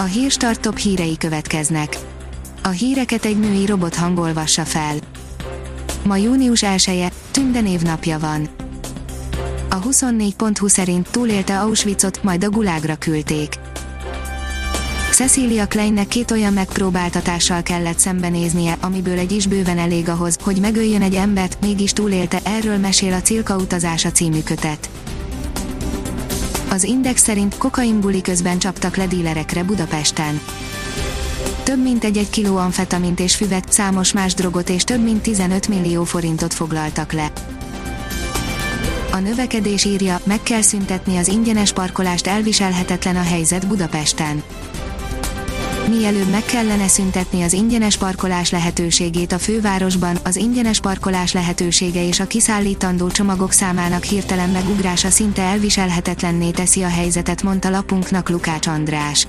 [0.00, 1.98] A hírstart top hírei következnek.
[2.62, 4.94] A híreket egy női robot hangolvassa fel.
[6.04, 8.48] Ma június 1-e, Tünde névnapja van.
[9.70, 13.58] A 24.20 szerint túlélte Auschwitzot, majd a gulágra küldték.
[15.12, 21.02] Cecilia Kleinnek két olyan megpróbáltatással kellett szembenéznie, amiből egy is bőven elég ahhoz, hogy megöljön
[21.02, 24.88] egy embert, mégis túlélte, erről mesél a Cilka utazása című kötet.
[26.70, 30.40] Az Index szerint kokainbuli közben csaptak le dílerekre Budapesten.
[31.62, 36.04] Több mint egy-egy kiló amfetamint és füvet, számos más drogot és több mint 15 millió
[36.04, 37.32] forintot foglaltak le.
[39.12, 44.42] A növekedés írja, meg kell szüntetni az ingyenes parkolást elviselhetetlen a helyzet Budapesten
[45.88, 52.20] mielőbb meg kellene szüntetni az ingyenes parkolás lehetőségét a fővárosban, az ingyenes parkolás lehetősége és
[52.20, 59.26] a kiszállítandó csomagok számának hirtelen megugrása szinte elviselhetetlenné teszi a helyzetet, mondta lapunknak Lukács András.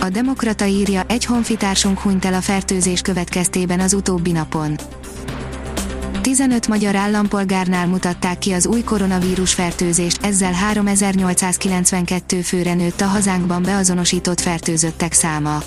[0.00, 4.76] A Demokrata írja, egy honfitársunk hunyt el a fertőzés következtében az utóbbi napon.
[6.20, 13.62] 15 magyar állampolgárnál mutatták ki az új koronavírus fertőzést, ezzel 3892 főre nőtt a hazánkban
[13.62, 15.62] beazonosított fertőzöttek száma.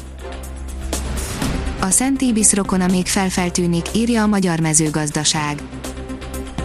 [1.79, 5.61] A Szent Ibis rokona még felfeltűnik, írja a Magyar Mezőgazdaság.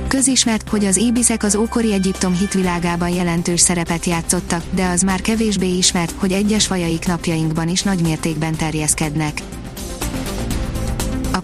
[0.09, 5.77] Közismert, hogy az íbiszek az ókori Egyiptom hitvilágában jelentős szerepet játszottak, de az már kevésbé
[5.77, 9.43] ismert, hogy egyes fajaik napjainkban is nagy mértékben terjeszkednek.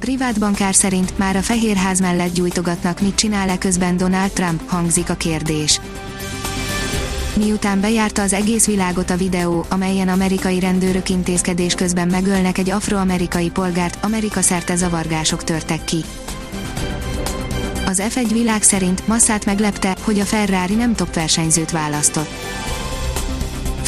[0.02, 5.14] Privát bankár szerint már a Fehérház mellett gyújtogatnak, mit csinál-e közben Donald Trump, hangzik a
[5.14, 5.80] kérdés.
[7.36, 13.50] Miután bejárta az egész világot a videó, amelyen amerikai rendőrök intézkedés közben megölnek egy afroamerikai
[13.50, 16.04] polgárt, Amerika szerte zavargások törtek ki.
[17.86, 22.30] Az F1 világ szerint Massát meglepte, hogy a Ferrari nem top versenyzőt választott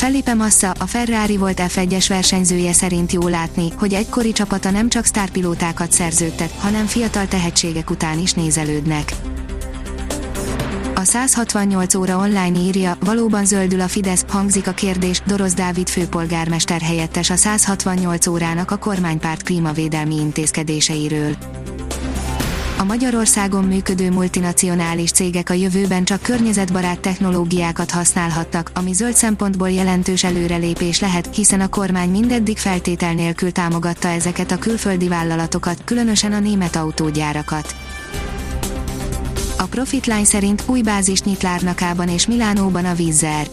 [0.05, 5.05] Felipe Massa, a Ferrari volt F1-es versenyzője szerint jó látni, hogy egykori csapata nem csak
[5.05, 9.13] sztárpilótákat szerződtet, hanem fiatal tehetségek után is nézelődnek.
[10.95, 16.81] A 168 óra online írja, valóban zöldül a Fidesz, hangzik a kérdés, Dorosz Dávid főpolgármester
[16.81, 21.37] helyettes a 168 órának a kormánypárt klímavédelmi intézkedéseiről
[22.85, 31.01] Magyarországon működő multinacionális cégek a jövőben csak környezetbarát technológiákat használhatnak, ami zöld szempontból jelentős előrelépés
[31.01, 36.77] lehet, hiszen a kormány mindeddig feltétel nélkül támogatta ezeket a külföldi vállalatokat, különösen a német
[36.77, 37.75] autógyárakat.
[39.59, 43.47] A Profitline szerint új bázis nyit Lárnakában és Milánóban a Vizzer.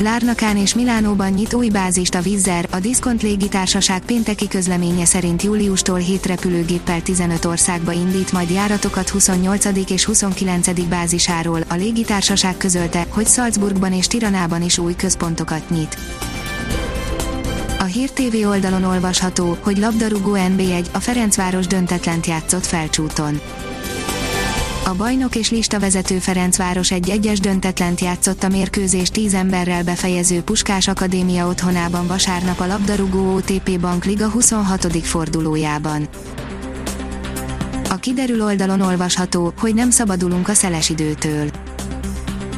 [0.00, 5.98] Lárnakán és Milánóban nyit új bázist a Vizzer, a Diszkont légitársaság pénteki közleménye szerint júliustól
[5.98, 9.90] 7 repülőgéppel 15 országba indít majd járatokat 28.
[9.90, 10.88] és 29.
[10.88, 11.60] bázisáról.
[11.68, 15.96] A légitársaság közölte, hogy Salzburgban és Tiranában is új központokat nyit.
[17.78, 23.40] A Hír TV oldalon olvasható, hogy labdarúgó NB1 a Ferencváros döntetlent játszott felcsúton.
[24.90, 30.88] A bajnok és listavezető Ferencváros egy egyes döntetlent játszott a mérkőzés 10 emberrel befejező Puskás
[30.88, 35.06] Akadémia otthonában vasárnap a labdarúgó OTP Bank Liga 26.
[35.06, 36.08] fordulójában.
[37.90, 41.50] A kiderül oldalon olvasható, hogy nem szabadulunk a szeles időtől.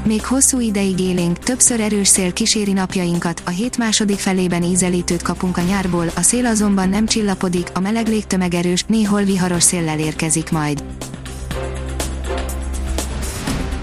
[0.05, 5.57] Még hosszú ideig élénk, többször erős szél kíséri napjainkat, a hét második felében ízelítőt kapunk
[5.57, 10.51] a nyárból, a szél azonban nem csillapodik, a meleg légtömeg erős, néhol viharos széllel érkezik
[10.51, 10.85] majd.